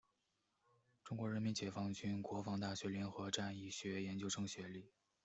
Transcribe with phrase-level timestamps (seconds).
[1.03, 4.89] 中国人民解放军国防大学联合战役学研究生学历。